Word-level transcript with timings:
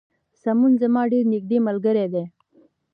سمون 0.41 0.73
زما 0.81 1.01
ډیر 1.11 1.25
نږدې 1.33 1.57
ملګری 1.67 2.05
دی 2.13 2.23